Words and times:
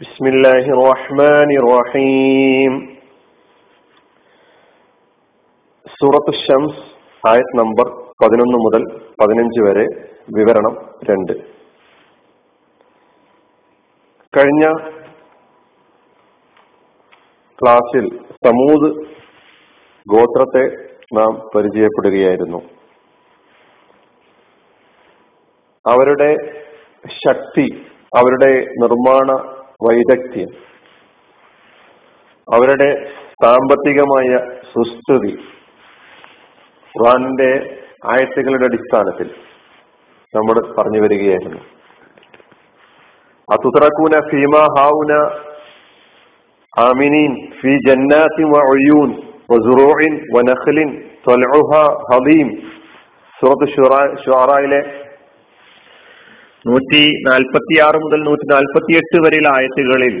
بسم 0.00 0.24
الله 0.26 0.64
الرحمن 0.72 1.50
الرحيم 1.60 2.72
സൂറത്ത് 5.96 6.32
ഷംസ് 6.38 6.80
ആയത് 7.24 7.52
നമ്പർ 7.58 7.86
പതിനൊന്ന് 8.22 8.58
മുതൽ 8.58 8.82
പതിനഞ്ച് 9.20 9.60
വരെ 9.66 9.84
വിവരണം 10.30 10.74
രണ്ട് 11.10 11.32
കഴിഞ്ഞ 14.34 14.64
ക്ലാസ്സിൽ 17.58 18.06
സമൂത് 18.46 18.88
ഗോത്രത്തെ 20.06 20.64
നാം 21.14 21.32
പരിചയപ്പെടുകയായിരുന്നു 21.54 22.60
അവരുടെ 25.84 26.30
ശക്തി 27.18 27.66
അവരുടെ 28.12 28.52
നിർമ്മാണ 28.76 29.28
വൈദഗ്ധ്യം. 29.85 30.49
അവരുടെ 32.47 32.89
സാമ്പത്തികമായ 33.43 34.29
സുസ്ഥിതി 34.73 35.33
ഖുറാനിന്റെ 36.95 37.51
ആയത്തുകളുടെ 38.05 38.65
അടിസ്ഥാനത്തിൽ 38.65 39.27
നമ്മൾ 40.35 40.75
പറഞ്ഞു 40.75 40.99
വരികയായിരുന്നു. 41.01 41.61
അതുതറക്കൂന 43.49 44.13
ഫീമ 44.31 44.55
ഹാവുന 44.77 45.13
ആമിനീൻ 46.79 47.31
ഫി 47.61 47.71
ജന്നാത്തി 47.89 48.43
വഅയൂൻ 48.53 49.09
വസുറോയിൻ 49.51 50.13
വനഖ്ലിൻ 50.35 50.89
തൊലഹ 51.27 51.71
ഹദീം. 52.11 52.49
സൂറത്ത് 53.39 53.67
ഷുറായിലെ 54.25 54.81
നൂറ്റി 56.69 57.23
നാൽപ്പത്തി 57.27 57.79
ആറ് 57.81 57.95
മുതൽ 57.95 58.23
നൂറ്റി 58.23 58.45
നാൽപ്പത്തി 58.53 58.93
എട്ട് 58.95 59.17
വരെയുള്ള 59.25 59.49
ആയത്തുകളിൽ 59.57 60.15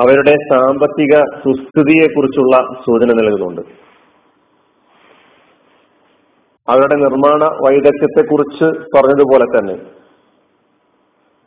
അവരുടെ 0.00 0.34
സാമ്പത്തിക 0.50 1.14
സുസ്ഥിതിയെ 1.44 2.06
കുറിച്ചുള്ള 2.06 2.56
സൂചന 2.86 3.12
നൽകുന്നുണ്ട്. 3.12 3.60
അവരുടെ 6.68 6.96
നിർമ്മാണ 6.96 7.44
വൈദഗ്ധ്യത്തെ 7.44 8.22
കുറിച്ച് 8.26 8.64
പറഞ്ഞതുപോലെ 8.64 9.44
തന്നെ 9.44 9.76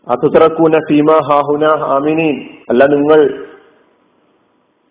അതുതറക്കൂന 0.08 0.78
ഫീമ 0.78 1.12
ഹാഹുന 1.12 1.66
ഹാമിനീൻ. 1.80 2.38
അല്ല 2.70 2.86
നിങ്ങൾ 2.86 3.48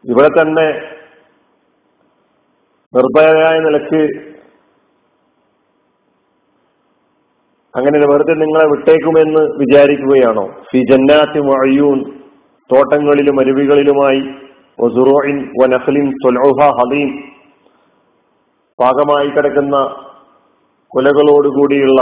ഇവിടെ 0.04 0.28
തന്നെ 0.28 0.66
നിർഭയരായ 2.94 3.58
നിലയ്ക്ക് 3.60 4.29
അങ്ങനെ 7.74 7.98
വെറുതെ 8.06 8.34
നിങ്ങളെ 8.34 8.66
വിട്ടേക്കുമെന്ന് 8.66 9.42
വിചാരിക്കുകയാണോ? 9.58 10.44
ഫി 10.70 10.78
ജന്നാത്തി 10.90 11.40
മഴയൂൻ 11.40 11.98
തോട്ടങ്ങളിലും 12.70 13.40
അരുവികളിലുമായി 13.40 14.22
വനഹലിൻ 15.60 16.06
ഹലീം 16.78 17.10
പാകമായി 18.78 19.28
കിടക്കുന്ന 19.28 19.76
കുലകളോടുകൂടിയുള്ള 20.92 22.00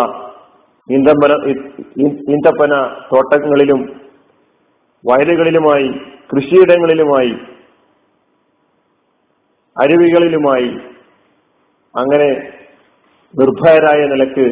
ഈന്തപ്പന 0.88 1.32
ഈന്തപ്പന 2.28 2.74
തോട്ടങ്ങളിലും 3.12 3.80
വയലുകളിലുമായി 5.04 5.88
കൃഷിയിടങ്ങളിലുമായി 6.32 7.32
അരുവികളിലുമായി 9.76 10.70
അങ്ങനെ 11.94 12.30
നിർഭയരായ 13.34 14.06
നിലയ്ക്ക് 14.06 14.46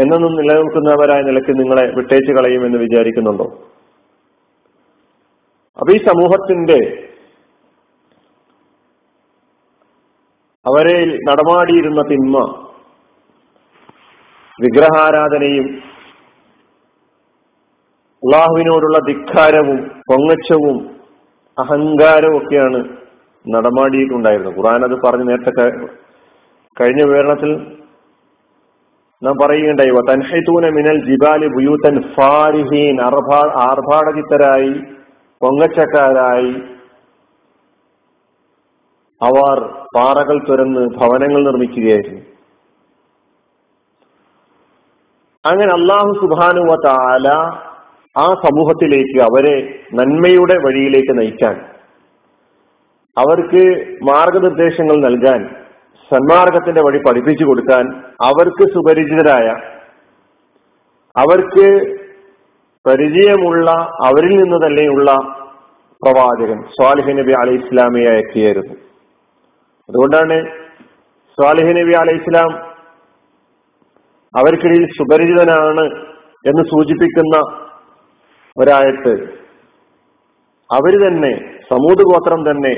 എന്നൊന്നും 0.00 0.32
നിലനിൽക്കുന്നവരായ 0.36 1.22
നിലയ്ക്ക് 1.22 1.52
നിങ്ങളെ 1.58 1.84
വിട്ടേച്ച് 1.94 2.32
കളയുമെന്ന് 2.32 2.78
വിചാരിക്കുന്നുണ്ടോ? 2.78 3.46
അപ്പൊ 5.80 5.90
ഈ 5.92 5.98
സമൂഹത്തിന്റെ 6.04 6.78
അവരെ 10.66 10.96
നടമാടിയിരുന്ന 11.06 12.02
തിന്മ 12.02 12.36
വിഗ്രഹാരാധനയും 14.62 15.66
അള്ളാഹുവിനോടുള്ള 18.22 18.98
ധിക്കാരവും 18.98 19.78
പൊങ്ങച്ചവും 20.10 20.76
അഹങ്കാരവും 21.58 22.36
ഒക്കെയാണ് 22.38 22.78
നടമാടിയിട്ടുണ്ടായിരുന്നത്. 23.44 24.56
ഖുറാൻ 24.56 24.84
അത് 24.84 24.96
പറഞ്ഞ് 25.02 25.28
നേരത്തെ 25.28 25.52
കഴിഞ്ഞ 26.80 27.02
വിവരണത്തിൽ 27.02 27.50
നാം 29.22 29.34
പറയുകയുണ്ടായി 29.42 29.90
തൻഹൈത്തൂന 30.10 30.68
മിനൽ 30.68 30.98
ജിബാലി 31.06 31.46
ബുയൂത്തൻ 31.46 31.96
ഫാരിഹീൻ. 32.14 32.96
അർഭാ 33.00 33.40
ആർഭാടചിത്തരായി 33.62 34.72
പൊങ്ങച്ചക്കാരായി 35.42 36.54
അവർ 39.20 39.58
പാറകൾ 39.96 40.38
തുരന്ന് 40.48 40.82
ഭവനങ്ങൾ 41.00 41.40
നിർമ്മിക്കുകയായിരുന്നു. 41.44 42.22
അങ്ങനെ 45.44 45.72
അള്ളാഹു 45.72 46.10
സുബാനുവ 46.20 46.74
താല 46.86 47.28
ആ 48.16 48.26
സമൂഹത്തിലേക്ക് 48.44 49.18
അവരെ 49.22 49.56
നന്മയുടെ 49.94 50.56
വഴിയിലേക്ക് 50.66 51.18
നയിക്കാൻ 51.18 51.56
അവർക്ക് 53.16 53.62
മാർഗനിർദ്ദേശങ്ങൾ 54.02 54.96
നൽകാൻ 55.02 55.40
സന്മാർഗത്തിന്റെ 56.10 56.80
വഴി 56.82 56.98
പഠിപ്പിച്ചു 56.98 57.44
കൊടുക്കാൻ 57.44 57.84
അവർക്ക് 58.24 58.64
സുപരിചിതരായ 58.74 59.46
അവർക്ക് 61.16 61.66
പരിചയമുള്ള 62.86 63.68
അവരിൽ 64.06 64.32
നിന്ന് 64.36 64.58
തന്നെയുള്ള 64.66 65.10
പ്രവാചകൻ 66.02 66.58
സ്വാലിഹ് 66.72 67.14
നബി 67.18 67.32
അലൈഹി 67.32 67.60
ഇസ്ലാമിയെ 67.60 68.08
അയക്കിയായിരുന്നു 68.08 68.74
അതുകൊണ്ടാണ് 69.88 70.36
സ്വാലിഹ് 71.38 71.74
നബി 71.76 71.94
അലൈഹി 71.94 72.20
ഇസ്ലാം 72.22 72.50
അവർക്കിടയിൽ 74.34 74.84
സുപരിചിതനാണ് 74.98 75.84
എന്ന് 76.44 76.62
സൂചിപ്പിക്കുന്ന 76.64 77.36
ഒരായത്ത് 78.56 79.12
അവർ 80.70 80.94
തന്നെ 81.06 81.32
സമൂത് 81.70 82.02
ഗോത്രം 82.02 82.40
തന്നെ 82.50 82.74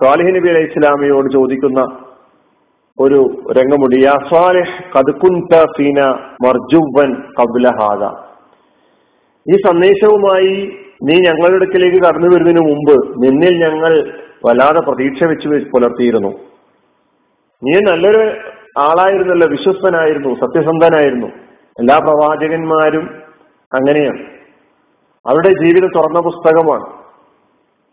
സ്വാലിഹ് 0.00 0.34
നബി 0.36 0.48
അലൈഹി 0.48 0.68
ഇസ്ലാമിയോട് 0.70 1.28
ചോദിക്കുന്ന 1.32 1.80
ഒരു 3.00 3.28
രംഗമുണ്ട്. 3.52 3.96
മർജുവൻ 6.46 7.14
കബുലഹാദ 7.40 8.26
ഈ 9.52 9.56
സന്ദേശവുമായി 9.56 10.78
നീ 11.02 11.14
ഞങ്ങളുടെ 11.14 11.54
അടുക്കിലേക്ക് 11.54 11.96
കടന്നു 11.96 12.26
വരുന്നതിന് 12.26 12.60
മുമ്പ് 12.60 13.24
നിന്നിൽ 13.24 13.64
ഞങ്ങൾ 13.64 14.12
വല്ലാതെ 14.46 14.80
പ്രതീക്ഷ 14.80 15.24
വെച്ച് 15.24 15.48
പുലർത്തിയിരുന്നു. 15.48 16.28
നീ 17.64 17.80
നല്ലൊരു 17.80 18.36
ആളായിരുന്നല്ലോ 18.78 19.48
വിശ്വസ്തനായിരുന്നു 19.48 20.34
സത്യസന്ധനായിരുന്നു. 20.34 21.26
എല്ലാ 21.80 21.98
പ്രവാചകന്മാരും 21.98 23.22
അങ്ങനെയാണ്. 23.74 24.22
അവരുടെ 25.26 25.64
ജീവിതം 25.64 25.88
തുറന്ന 25.96 26.20
പുസ്തകമാണ്. 26.20 26.86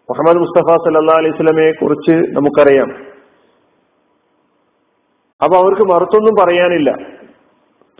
മുഹമ്മദ് 0.09 0.37
മുസ്തഫ 0.37 0.75
സല്ലാ 0.75 1.17
അലൈഹി 1.17 1.35
സ്വലമയെ 1.35 1.71
കുറിച്ച് 1.71 2.11
നമുക്കറിയാം. 2.11 3.12
അപ്പൊ 5.43 5.57
അവർക്ക് 5.57 5.81
മറുത്തൊന്നും 5.81 6.35
പറയാനില്ല. 6.41 6.91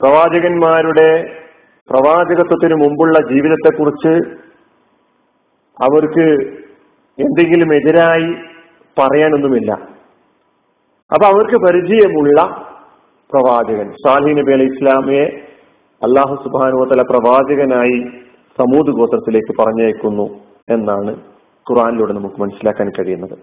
പ്രവാചകന്മാരുടെ 0.01 1.09
പ്രവാചകത്വത്തിന് 1.89 2.75
മുമ്പുള്ള 2.75 3.19
ജീവിതത്തെക്കുറിച്ച് 3.19 4.13
അവർക്ക് 5.83 6.27
എന്തെങ്കിലും 7.17 7.75
എതിരായി 7.75 8.29
പറയാനൊന്നുമില്ല. 8.99 9.71
അപ്പൊ 11.11 11.25
അവർക്ക് 11.27 11.57
പരിചയമുള്ള 11.65 12.41
പ്രവാചകൻ 13.31 13.91
സാലി 14.07 14.33
നബി 14.33 14.51
അലി 14.51 14.63
ഇസ്ലാമിയെ 14.63 15.25
അള്ളാഹു 16.01 16.35
സുബാനുവല 16.35 17.01
പ്രവാചകനായി 17.01 17.99
സമൂത് 18.57 18.91
ഗോത്രത്തിലേക്ക് 18.91 19.53
പറഞ്ഞയക്കുന്നു 19.61 20.25
എന്നാണ് 20.69 21.11
ഖുറാനിലൂടെ 21.67 22.13
നമുക്ക് 22.13 22.41
മനസ്സിലാക്കാൻ 22.41 22.89
കഴിയുന്നത്. 22.89 23.35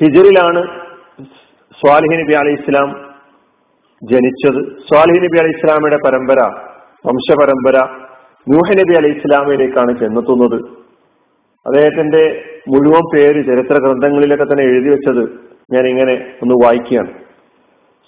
ഹിജറിലാണ് 0.00 0.62
സ്വാലിഹ് 1.80 2.18
നബി 2.20 2.34
അലി 2.40 2.52
ഇസ്ലാം 2.52 2.88
ജനിച്ചത്. 4.02 4.60
സ്വാലിഹി 4.88 5.20
നബി 5.24 5.38
അലി 5.38 5.50
ഇസ്ലാമിയുടെ 5.56 5.98
പരമ്പര 6.06 6.40
വംശപരമ്പര 7.06 7.76
നൂഹ 8.52 8.68
നബി 8.80 8.94
അലി 8.98 9.08
ഇസ്ലാമിലേക്കാണ് 9.08 9.92
ചെന്നെത്തുന്നത്. 9.98 10.58
അദ്ദേഹത്തിന്റെ 11.66 12.22
മുഴുവൻ 12.68 13.04
പേര് 13.14 13.46
ചരിത്ര 13.46 13.76
ഗ്രന്ഥങ്ങളിലൊക്കെ 13.84 14.44
തന്നെ 14.44 14.64
എഴുതി 14.64 14.88
വെച്ചത് 14.88 15.22
ഞാൻ 15.74 15.86
ഇങ്ങനെ 15.86 16.14
ഒന്ന് 16.42 16.54
വായിക്കുകയാണ്. 16.64 17.12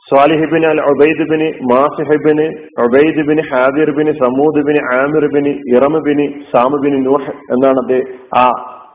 സ്വാലിഹിബിൻ 0.08 0.64
അൽ 0.66 0.80
ഒബൈദ്ബിന് 0.80 1.48
മാസിഹിബിന് 1.72 2.46
ഒബൈദ്ബിന് 2.84 3.42
ഹാദിർബിന് 3.50 4.12
സമൂദ്ബിന് 4.12 4.80
ആമിർബിന് 4.98 5.52
ഇറമുബിന് 5.76 6.26
സാമുബിന് 6.52 7.06
നൂഹ് 7.06 7.32
എന്നാണ് 7.54 7.78
അദ്ദേഹം 7.78 8.06
ആ 8.36 8.44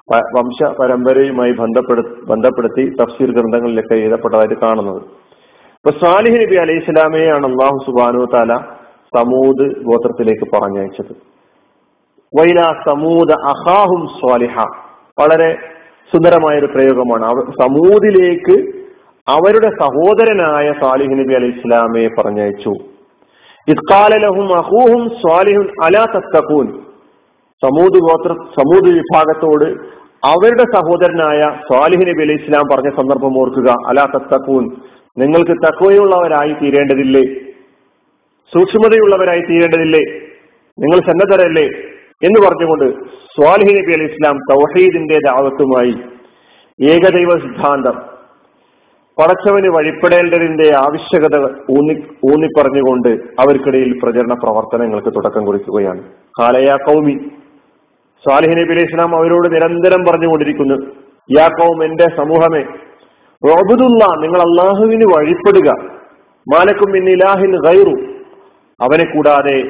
വംശ 0.10 0.70
പരമ്പരയുമായി 0.80 1.52
ബന്ധപ്പെടു 1.60 2.02
ബന്ധപ്പെടുത്തി 2.30 2.84
തഫ്സീർ 3.02 3.30
ഗ്രന്ഥങ്ങളിലൊക്കെ 3.36 3.96
എഴുതപ്പെട്ടതായിട്ട് 3.96 4.58
കാണുന്നത്. 4.64 5.02
ഇപ്പൊ 5.78 5.92
സാലിഹ് 6.02 6.40
നബി 6.42 6.58
അലൈഹി 6.64 6.82
സ്വലാമയെയാണ് 6.88 7.46
അള്ളാഹു 7.52 7.78
സുബാനു 7.86 8.26
താല 8.34 8.58
സമൂദ് 9.18 9.66
ഗോത്രത്തിലേക്ക് 9.88 10.46
പറഞ്ഞയച്ചത്. 10.56 11.14
വൈല 12.34 12.62
സമൂദ് 12.88 13.36
അഹാഹും 13.54 14.04
സ്വാലിഹ 14.20 14.56
വളരെ 15.22 15.50
സുന്ദരമായ 16.12 16.56
ഒരു 16.62 16.70
പ്രയോഗമാണ് 16.76 17.44
സമൂദിലേക്ക് 17.62 18.56
അവരുടെ 19.28 19.70
സഹോദരനായ 19.82 20.68
സാലിഹ് 20.82 21.20
നബി 21.20 21.34
അലൈഹി 21.40 21.56
ഇസ്ലാമയെ 21.60 22.10
പറഞ്ഞയച്ചു. 22.20 22.74
ഇത്കാലലഹും 23.68 24.48
അഹൂഹും 24.62 25.04
സ്വാലിഹുൻ 25.22 25.68
അലാ 25.86 26.06
തത്തക്കൂൻ 26.16 26.68
സമൂത് 27.62 28.00
ഗോത്ര 28.00 28.34
സമൂത് 28.34 28.96
വിഭാഗത്തോട് 28.96 29.94
അവരുടെ 30.28 30.64
സഹോദരനായ 30.74 31.40
സ്വാലിഹ് 31.68 32.02
നബി 32.02 32.22
അലൈഹി 32.22 32.44
ഇസ്ലാം 32.44 32.64
പറഞ്ഞ 32.74 32.90
സന്ദർഭം 32.90 33.40
ഓർക്കുക. 33.40 33.70
അലാ 33.88 34.06
തത്തക്കൂൻ 34.16 34.64
നിങ്ങൾക്ക് 35.18 35.52
തക്കവയുള്ളവരായി 35.52 36.54
തീരേണ്ടതില്ലേ? 36.54 37.24
സൂക്ഷ്മതയുള്ളവരായി 38.54 39.40
തീരേണ്ടതില്ലേ? 39.40 40.04
നിങ്ങൾ 40.80 41.00
സന്നദ്ധരല്ലേ? 41.00 41.66
എന്ന് 42.24 42.48
പറഞ്ഞുകൊണ്ട് 42.48 42.88
സ്വാലിഹ് 43.36 43.76
നബി 43.76 43.94
അലൈഹി 43.94 44.12
ഇസ്ലാം 44.12 44.38
തൗഹീദിന്റെ 44.52 45.18
ദാവത്തുമായി 45.26 45.94
ഏകദൈവ 46.82 47.30
സിദ്ധാന്തം 47.30 47.96
പടച്ചവന് 49.20 49.68
വഴിപ്പെടേണ്ടതിന്റെ 49.68 50.68
ആവശ്യകത 50.76 51.36
ഊന്നി 51.72 51.94
ഊന്നിപ്പറഞ്ഞുകൊണ്ട് 52.32 53.10
അവർക്കിടയിൽ 53.10 54.00
പ്രചരണ 54.04 54.34
പ്രവർത്തനങ്ങൾക്ക് 54.34 55.08
തുടക്കം 55.08 55.46
കുറിക്കുകയാണ്. 55.46 56.02
കാലയാ 56.40 56.76
കൗമി 56.76 57.16
സാലിഹ് 58.30 58.52
നബി 58.52 58.72
അലൈഹി 58.72 58.84
ഇസ്ലാം 58.84 59.16
അവരോട് 59.16 59.56
നിരന്തരം 59.56 60.06
പറഞ്ഞുകൊണ്ടിരിക്കുന്നു 60.12 60.76
യാ 61.40 61.46
എന്റെ 61.84 62.04
സമൂഹമേ 62.18 62.62
റോബുദുല്ല 63.50 64.22
നിങ്ങൾ 64.22 64.40
അള്ളാഹുവിന് 64.42 65.06
വഴിപ്പെടുക. 65.06 65.70
മാലക്കും 66.54 66.98
ഇൻ 66.98 67.10
ഇലാഹിൻ 67.10 67.58
ഗൈറു. 67.58 67.96
അവനെ 68.82 69.16
കൂടാതെ 69.16 69.64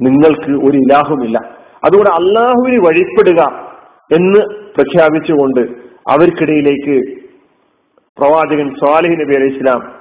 നിങ്ങൾക്ക് 0.00 0.50
ഒരു 0.50 0.76
ഇലാഹുമില്ല. 0.76 1.38
അതുകൊണ്ട് 1.84 2.10
അള്ളാഹുവിന് 2.10 2.80
വഴിപ്പെടുക 2.80 3.40
എന്ന് 4.12 4.40
പ്രഖ്യാപിച്ചുകൊണ്ട് 4.74 5.60
അവർക്കിടയിലേക്ക് 6.10 7.20
പ്രവാചകൻ 8.18 8.74
സ്വാലിഹ് 8.74 9.20
നബി 9.20 9.34
അലൈഹി 9.34 9.56
ഇസ്ലാം 9.56 9.92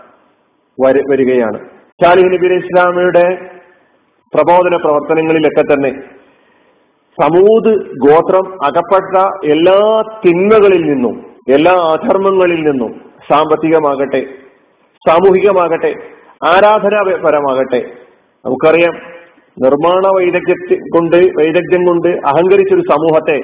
വരികയാണ്. 1.10 1.70
സാലിഹ് 2.04 2.26
നബി 2.26 2.46
അലൈഹി 2.46 2.60
ഇസ്ലാമയുടെ 2.60 3.50
പ്രബോധന 4.36 4.76
പ്രവർത്തനങ്ങളിലൊക്കെ 4.76 5.62
തന്നെ 5.62 6.19
സമൂത് 7.21 7.71
ഗോത്രം 8.06 8.45
അകപ്പെട്ട 8.63 9.16
എല്ലാ 9.44 9.77
തിന്മകളിൽ 10.25 10.83
നിന്നും 10.92 11.16
എല്ലാ 11.54 11.74
അധർമ്മങ്ങളിൽ 11.74 12.62
നിന്നും 12.68 12.92
സാമ്പത്തികമാകട്ടെ 13.30 14.21
സാമൂഹികമാകട്ടെ 15.06 15.92
ആരാധനാപരമാകട്ടെ 16.45 17.81
നമുക്കറിയാം 18.45 18.95
നിർമ്മാണ 19.57 20.07
വൈദഗ്ധ്യ 20.07 20.75
കൊണ്ട് 20.95 21.18
വൈദഗ്ധ്യം 21.39 21.83
കൊണ്ട് 21.86 22.07
അഹങ്കരിച്ചൊരു 22.07 22.81
സമൂഹത്തെ 22.81 23.38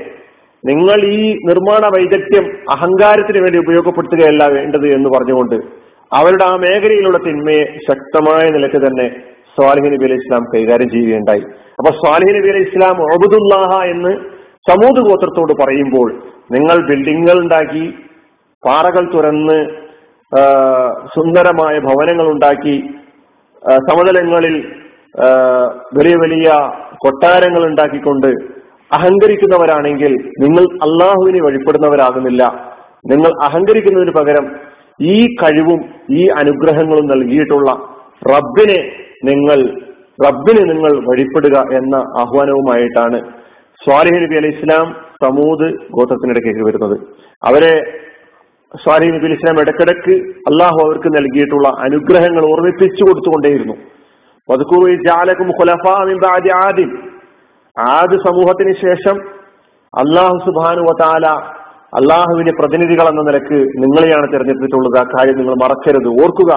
നിങ്ങൾ 0.63 0.99
ഈ 1.05 1.33
നിർമ്മാണ 1.43 1.85
വൈദഗ്ധ്യം 1.87 2.45
അഹങ്കാരത്തിന് 2.69 3.37
വേണ്ടി 3.37 3.57
ഉപയോഗപ്പെടുത്തുകയല്ല 3.57 4.43
വേണ്ടത് 4.47 4.87
എന്ന് 4.87 5.09
പറഞ്ഞുകൊണ്ട് 5.09 5.57
അവരുടെ 6.11 6.45
ആ 6.45 6.55
മേഖലയിലുള്ള 6.55 7.17
തിന്മയെ 7.17 7.63
ശക്തമായ 7.89 8.49
നിലയ്ക്ക് 8.49 8.77
തന്നെ 8.77 9.07
സ്വാലിഹ് 9.57 9.85
നബി 9.85 10.05
അലൈഹി 10.05 10.21
ഇസ്ലാം 10.23 10.43
കൈകാര്യം 10.55 10.89
ചെയ്യുകയുണ്ടായി. 10.89 11.43
അപ്പൊ 11.79 11.91
സ്വാലിഹ് 11.91 12.33
നബി 12.37 12.49
അലൈഹി 12.49 12.67
ഇസ്ലാം 12.69 12.97
ഒബുദുല്ലാഹ 13.15 13.71
എന്ന് 13.85 14.11
സമൂത് 14.69 14.99
ഗോത്രത്തോട് 15.07 15.53
പറയുമ്പോൾ 15.61 16.07
നിങ്ങൾ 16.51 16.77
ബിൽഡിങ്ങുകൾ 16.89 17.37
ഉണ്ടാക്കി 17.41 17.85
പാറകൾ 18.63 19.03
തുറന്ന് 19.13 19.57
സുന്ദരമായ 21.15 21.75
ഭവനങ്ങൾ 21.79 22.27
ഉണ്ടാക്കി 22.31 22.75
സമതലങ്ങളിൽ 23.89 24.55
വലിയ 25.93 26.15
വലിയ 26.15 26.47
കൊട്ടാരങ്ങൾ 26.97 27.61
ഉണ്ടാക്കിക്കൊണ്ട് 27.65 28.29
അഹങ്കരിക്കുന്നവരാണെങ്കിൽ 28.91 30.11
നിങ്ങൾ 30.43 30.63
അള്ളാഹുവിനെ 30.85 31.39
വഴിപ്പെടുന്നവരാകുന്നില്ല. 31.45 32.43
നിങ്ങൾ 33.05 33.31
അഹങ്കരിക്കുന്നതിന് 33.43 34.11
പകരം 34.11 34.45
ഈ 34.99 35.15
കഴിവും 35.35 35.79
ഈ 36.09 36.23
അനുഗ്രഹങ്ങളും 36.39 37.05
നൽകിയിട്ടുള്ള 37.05 37.69
റബ്ബിനെ 38.31 38.79
നിങ്ങൾ 39.23 39.59
റബ്ബിനെ 40.23 40.73
നിങ്ങൾ 40.73 40.91
വഴിപ്പെടുക 41.09 41.75
എന്ന 41.75 41.95
ആഹ്വാനവുമായിട്ടാണ് 41.95 43.19
സ്വാലിഹ് 43.83 44.23
നബി 44.23 44.35
അലി 44.35 44.47
ഇസ്ലാം 44.47 44.95
സമൂത് 45.23 45.73
ഗോത്രത്തിനിടയ്ക്ക് 45.91 46.65
വരുന്നത്. 46.65 46.99
അവരെ 47.43 47.73
സ്വാലിഹ് 48.83 49.13
നബി 49.13 49.25
അലി 49.25 49.33
ഇസ്ലാം 49.33 49.59
ഇടക്കിടക്ക് 49.61 50.15
അള്ളാഹു 50.37 50.85
അവർക്ക് 50.85 51.07
നൽകിയിട്ടുള്ള 51.07 51.67
അനുഗ്രഹങ്ങൾ 51.67 52.51
ഓർമ്മിപ്പിച്ചു 52.51 53.03
കൊടുത്തുകൊണ്ടേയിരുന്നു. 53.03 53.73
ജാലക്കും 54.93 55.47
ആദ്യം 57.79 58.19
സമൂഹത്തിന് 58.19 58.73
ശേഷം 58.73 59.17
അള്ളാഹു 59.93 60.37
സുബാനു 60.37 60.81
വതാല 60.81 61.25
അള്ളാഹുവിന്റെ 61.99 62.51
പ്രതിനിധികൾ 62.59 63.07
എന്ന 63.09 63.21
നിലയ്ക്ക് 63.21 63.55
നിങ്ങളെയാണ് 63.55 64.27
തിരഞ്ഞെടുത്തിട്ടുള്ളത്. 64.33 64.97
ആ 64.99 65.03
കാര്യം 65.03 65.37
നിങ്ങൾ 65.37 65.55
മറക്കരുത്. 65.63 66.07
ഓർക്കുക. 66.07 66.53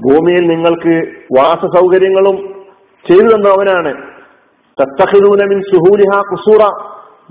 ഭൂമിയിൽ 0.00 0.48
നിങ്ങൾക്ക് 0.48 1.08
വാസ 1.38 1.66
സൗകര്യങ്ങളും 1.76 2.36
ചെയ്തു 3.08 3.34
തന്നവനാണ്. 3.34 3.94
തത്തഹിദൂനമിൻ 4.80 5.60
സുഹൂലിഹ 5.60 6.20
കുസൂറ 6.30 6.62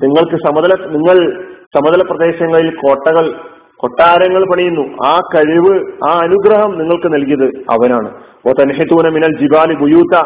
നിങ്ങൾക്ക് 0.03 0.35
സമതല 0.35 0.87
നിങ്ങൾ 0.89 1.43
സമതല 1.75 2.01
പ്രദേശങ്ങളിൽ 2.09 2.69
കോട്ടകൾ 2.69 3.33
കൊട്ടാരങ്ങൾ 3.77 4.43
പണിയുന്നു. 4.51 4.97
ആ 5.05 5.19
കഴിവ് 5.35 5.91
ആ 6.09 6.19
അനുഗ്രഹം 6.19 6.77
നിങ്ങൾക്ക് 6.77 7.13
നൽകിയത് 7.13 7.45
അവനാണ്. 7.45 8.09
ഓ 8.47 8.51
തൻഹിത്തൂന 8.51 9.09
മിനൽ 9.09 9.37
ജിബാലി 9.39 9.75
ബുയൂത്ത 9.75 10.17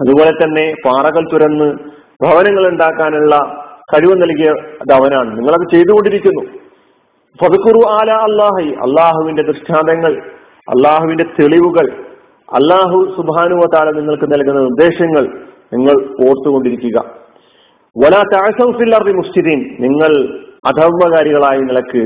അതുപോലെ 0.00 0.30
തന്നെ 0.30 0.74
പാറകൾ 0.86 1.24
തുരന്ന് 1.32 1.72
ഭവനങ്ങൾ 2.24 2.68
ഉണ്ടാക്കാനുള്ള 2.68 3.36
കഴിവ് 3.94 4.22
നൽകിയത് 4.22 4.92
അവനാണ്. 4.92 5.36
നിങ്ങളത് 5.36 5.70
ചെയ്തുകൊണ്ടിരിക്കുന്നു. 5.70 6.44
ഫതുക്കുറു 7.42 7.90
ആല 7.90 8.10
അള്ളാഹി 8.10 8.68
അള്ളാഹുവിന്റെ 8.70 9.42
ദൃഷ്ടാന്തങ്ങൾ 9.42 10.30
അള്ളാഹുവിന്റെ 10.70 11.24
തെളിവുകൾ 11.40 11.86
അള്ളാഹു 12.48 12.98
സുബാനുവതാല 13.16 13.90
നിങ്ങൾക്ക് 13.90 14.32
നൽകുന്ന 14.32 14.60
നിർദ്ദേശങ്ങൾ 14.60 15.24
നിങ്ങൾ 15.72 15.96
ഓർത്തുകൊണ്ടിരിക്കുക. 16.28 16.98
വലാ 17.96 18.22
താഴ്സൗഫില്ലറി 18.34 19.12
മുസ്തിദീൻ 19.12 19.76
നിങ്ങൾ 19.80 20.12
അധർമ്മകാരികളായി 20.66 21.58
നിലയ്ക്ക് 21.58 22.02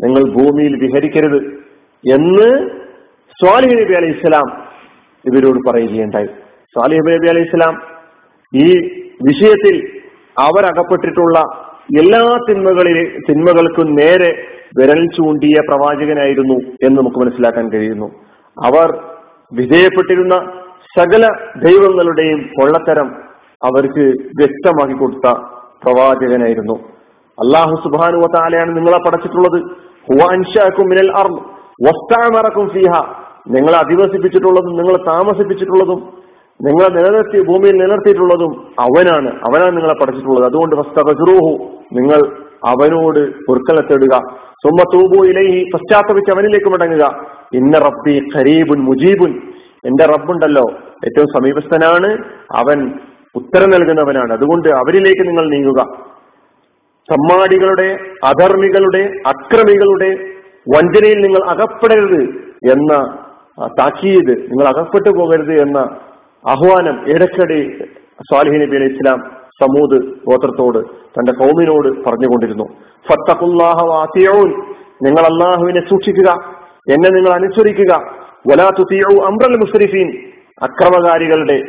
നിങ്ങൾ 0.00 0.22
ഭൂമിയിൽ 0.32 0.74
വിഹരിക്കരുത് 0.82 1.38
എന്ന് 2.04 2.48
സ്വാലിഹ് 3.40 3.78
നബി 3.78 3.94
അലൈഹി 3.94 4.12
ഇസ്ലാം 4.12 4.48
ഇവരോട് 5.24 5.60
പറയുകയുണ്ടായി. 5.68 6.26
സാലിഹ് 6.76 7.00
നബി 7.00 7.28
അലൈഹി 7.28 7.46
ഇസ്ലാം 7.46 7.74
ഈ 8.54 8.68
വിഷയത്തിൽ 9.28 9.76
അവരകപ്പെട്ടിട്ടുള്ള 10.38 11.38
എല്ലാ 12.00 12.22
തിന്മകളിലെ 12.50 13.04
തിന്മകൾക്കും 13.28 13.94
നേരെ 13.94 14.30
വിരൽ 14.78 15.06
ചൂണ്ടിയ 15.06 15.60
പ്രവാചകനായിരുന്നു 15.68 16.54
എന്ന് 16.54 16.98
നമുക്ക് 16.98 17.16
മനസ്സിലാക്കാൻ 17.16 17.72
കഴിയുന്നു. 17.72 18.06
അവർ 18.64 18.98
വിധേയപ്പെട്ടിരുന്ന 19.52 20.34
സകല 20.98 21.26
ദൈവങ്ങളുടെയും 21.64 22.38
കൊള്ളത്തരം 22.38 23.16
അവർക്ക് 23.64 24.00
വ്യക്തമാക്കി 24.08 24.98
കൊടുത്ത 24.98 25.32
പ്രവാചകനായിരുന്നു. 25.84 26.74
അള്ളാഹു 27.38 27.76
സുബാനു 27.76 28.26
താലയാണ് 28.26 28.76
നിങ്ങളെ 28.76 28.98
പടച്ചിട്ടുള്ളത്. 28.98 29.62
മിനൽ 30.82 31.10
ഫീഹ 32.68 32.92
നിങ്ങളെ 33.48 33.78
അധിവസിപ്പിച്ചിട്ടുള്ളതും 33.78 34.76
നിങ്ങളെ 34.76 35.04
താമസിപ്പിച്ചിട്ടുള്ളതും 35.10 36.26
നിങ്ങളെ 36.62 36.88
നിലനിർത്തി 36.88 37.42
ഭൂമിയിൽ 37.42 37.72
നിലനിർത്തിയിട്ടുള്ളതും 37.72 38.66
അവനാണ്. 38.80 39.28
അവനാണ് 39.28 39.76
നിങ്ങളെ 39.76 39.94
പഠിച്ചിട്ടുള്ളത് 39.94 40.44
അതുകൊണ്ട് 40.44 40.76
നിങ്ങൾ 41.92 42.46
അവനോട് 42.66 43.44
പൊറുക്കല 43.44 43.80
തേടുക. 43.80 44.45
സുമ്മ 44.62 44.82
തൂബു 44.94 45.26
ഇലൈഹി 45.26 45.64
പശ്ചാത്തപിച്ച് 45.74 46.34
അവനിലേക്ക് 46.34 46.66
മടങ്ങുക. 46.66 47.26
ഇന്ന 47.52 47.78
റബ്ബി 47.78 48.28
ഖരീബുൻ 48.36 48.78
മുജീബുൻ. 48.78 49.32
എന്റെ 49.84 50.06
റബ്ബുണ്ടല്ലോ 50.06 50.62
ഏറ്റവും 51.04 51.26
സമീപസ്ഥനാണ്. 51.26 52.24
അവൻ 52.56 52.92
ഉത്തരം 53.34 53.70
നൽകുന്നവനാണ്. 53.70 54.32
അതുകൊണ്ട് 54.32 54.68
അവരിലേക്ക് 54.68 55.28
നിങ്ങൾ 55.28 55.50
നീങ്ങുക. 55.50 55.80
സമ്മാടികളുടെ 57.10 57.98
അധർമ്മികളുടെ 58.24 59.10
അക്രമികളുടെ 59.26 60.10
വഞ്ചനയിൽ 60.76 61.20
നിങ്ങൾ 61.20 61.50
അകപ്പെടരുത് 61.50 62.22
എന്ന 62.72 63.18
താക്കീത്. 63.66 64.36
നിങ്ങൾ 64.36 64.68
അകപ്പെട്ടു 64.68 65.10
പോകരുത് 65.10 65.60
എന്ന 65.62 65.78
ആഹ്വാനം 66.48 67.08
ഇടയ്ക്കിടെ 67.08 67.84
സ്വാലിഹി 68.20 68.56
നബി 68.56 68.76
അലൈഹി 68.76 68.92
ഇസ്ലാം 68.92 69.35
സമൂത് 69.62 70.04
ഗോത്രത്തോട് 70.04 70.78
തന്റെ 71.04 71.32
കൗമിനോട് 71.32 71.88
പറഞ്ഞുകൊണ്ടിരുന്നു. 71.88 72.64
ഫത്തഖുല്ലാഹ 73.08 74.04
നിങ്ങൾ 75.02 75.20
അള്ളാഹുവിനെ 75.20 75.80
സൂക്ഷിക്കുക. 75.80 76.30
എന്നെ 76.90 77.10
നിങ്ങൾ 77.10 77.32
അനുസരിക്കുക. 77.32 77.94
വലാ 78.50 78.70
മുസ്രിഫീൻ. 79.56 80.32
അക്രമകാരികളുടെ 80.62 81.60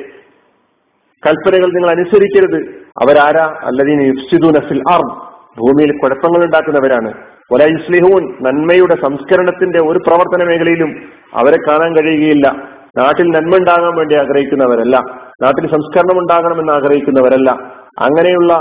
കൽപ്പനകൾ 1.28 1.66
നിങ്ങൾ 1.66 1.90
അനുസരിക്കരുത്. 1.90 2.66
അവരാരാ? 3.02 3.60
അല്ലദീന 3.64 4.02
യുഫ്സിദൂന 4.02 4.54
അർദ്. 4.92 5.28
ഭൂമിയിൽ 5.60 5.92
കുഴപ്പങ്ങൾ 5.92 6.46
ഉണ്ടാക്കുന്നവരാണ്. 6.46 7.14
വല 7.54 7.68
നന്മയുടെ 8.42 8.96
സംസ്കരണത്തിന്റെ 8.96 9.80
ഒരു 9.80 10.00
പ്രവർത്തന 10.08 10.48
മേഖലയിലും 10.48 11.10
അവരെ 11.34 11.58
കാണാൻ 11.70 11.96
കഴിയുകയില്ല. 11.96 12.48
നാട്ടിൽ 12.98 13.24
നന്മ 13.24 13.58
ഉണ്ടാകാൻ 13.58 13.96
വേണ്ടി 13.96 14.16
ആഗ്രഹിക്കുന്നവരല്ല. 14.16 15.00
നാട്ടിൽ 15.42 15.72
സംസ്കരണം 15.72 16.20
ഉണ്ടാകണമെന്ന് 16.20 16.74
ആഗ്രഹിക്കുന്നവരല്ല. 16.74 17.77
അങ്ങനെയുള്ള 18.06 18.54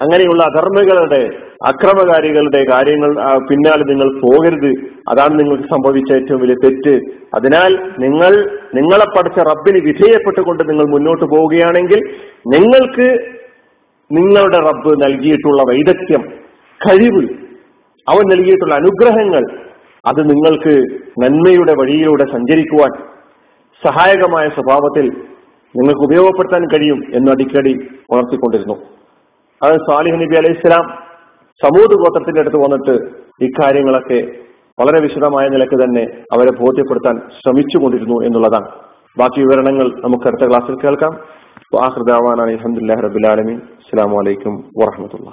അങ്ങനെയുള്ള 0.00 0.40
അധർമ്മികളുടെ 0.50 1.20
അക്രമകാരികളുടെ 1.68 2.60
കാര്യങ്ങൾ 2.70 3.10
പിന്നാലെ 3.48 3.84
നിങ്ങൾ 3.90 4.08
പോകരുത്. 4.22 4.70
അതാണ് 5.10 5.34
നിങ്ങൾക്ക് 5.40 5.66
സംഭവിച്ച 5.74 6.10
ഏറ്റവും 6.12 6.40
വലിയ 6.42 6.56
തെറ്റ്. 6.64 6.94
അതിനാൽ 7.36 7.72
നിങ്ങൾ 8.04 8.32
നിങ്ങളെ 8.78 9.06
പഠിച്ച 9.16 9.38
റബ്ബിന് 9.50 9.80
വിധേയപ്പെട്ടുകൊണ്ട് 9.86 10.62
നിങ്ങൾ 10.70 10.86
മുന്നോട്ട് 10.94 11.24
പോവുകയാണെങ്കിൽ 11.24 12.00
നിങ്ങൾക്ക് 12.54 13.06
നിങ്ങളുടെ 14.10 14.58
റബ്ബ് 14.68 14.92
നൽകിയിട്ടുള്ള 15.04 15.62
വൈദഗ്ധ്യം 15.70 16.24
കഴിവ് 16.80 17.24
അവൻ 18.08 18.24
നൽകിയിട്ടുള്ള 18.32 18.74
അനുഗ്രഹങ്ങൾ 18.74 19.44
അത് 20.04 20.20
നിങ്ങൾക്ക് 20.30 20.74
നന്മയുടെ 21.22 21.72
വഴിയിലൂടെ 21.80 22.26
സഞ്ചരിക്കുവാൻ 22.34 22.92
സഹായകമായ 23.82 24.46
സ്വഭാവത്തിൽ 24.48 25.06
നിങ്ങൾക്ക് 25.74 26.04
ഉപയോഗപ്പെടുത്താൻ 26.04 26.64
കഴിയും 26.64 27.00
എന്ന് 27.14 27.32
അടിക്കടി 27.32 27.72
ഉണർത്തിക്കൊണ്ടിരുന്നു. 28.12 28.76
അത് 29.62 29.76
സാലിഹ് 29.90 30.14
നബി 30.14 30.36
അലൈഹി 30.36 30.54
സ്വലാം 30.54 30.84
സമൂത് 31.64 31.94
ഗോത്രത്തിന്റെ 32.02 32.40
അടുത്ത് 32.40 32.56
വന്നിട്ട് 32.56 32.94
ഇക്കാര്യങ്ങളൊക്കെ 33.44 34.20
വളരെ 34.80 35.00
വിശദമായ 35.02 35.48
നിലയ്ക്ക് 35.48 35.74
തന്നെ 35.74 36.04
അവരെ 36.32 36.52
ബോധ്യപ്പെടുത്താൻ 36.62 37.18
ശ്രമിച്ചുകൊണ്ടിരുന്നു 37.40 38.16
എന്നുള്ളതാണ്. 38.26 38.68
ബാക്കി 39.18 39.40
വിവരണങ്ങൾ 39.40 39.86
നമുക്ക് 40.04 40.28
അടുത്ത 40.28 40.48
ക്ലാസ്സിൽ 40.48 40.76
കേൾക്കാം. 40.84 41.12
അലഹമുല്ലാ 41.82 42.96
റബുലാലമീൻ 43.04 43.58
അസ്സാം 43.58 44.10
വലൈക്കും 44.10 44.54
വാഹമത്തുള്ള 44.80 45.30